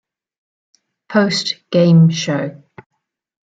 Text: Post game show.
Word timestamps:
Post 1.09 1.61
game 1.69 2.09
show. 2.09 2.63